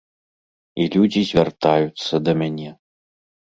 І 0.83 0.87
людзі 0.95 1.21
звяртаюцца 1.33 2.23
да 2.25 2.31
мяне. 2.43 2.69